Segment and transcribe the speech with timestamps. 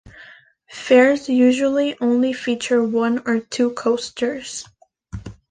[0.71, 4.65] Fairs usually only feature one or two coasters.